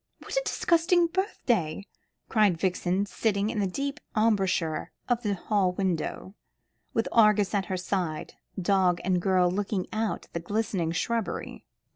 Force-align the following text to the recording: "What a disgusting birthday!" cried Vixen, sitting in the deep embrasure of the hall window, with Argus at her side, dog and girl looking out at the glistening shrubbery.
"What 0.17 0.31
a 0.35 0.41
disgusting 0.43 1.05
birthday!" 1.05 1.85
cried 2.27 2.57
Vixen, 2.57 3.05
sitting 3.05 3.51
in 3.51 3.59
the 3.59 3.67
deep 3.67 3.99
embrasure 4.17 4.91
of 5.07 5.21
the 5.21 5.35
hall 5.35 5.73
window, 5.73 6.33
with 6.95 7.07
Argus 7.11 7.53
at 7.53 7.65
her 7.65 7.77
side, 7.77 8.33
dog 8.59 8.99
and 9.03 9.21
girl 9.21 9.51
looking 9.51 9.85
out 9.93 10.25
at 10.25 10.33
the 10.33 10.39
glistening 10.39 10.91
shrubbery. 10.91 11.67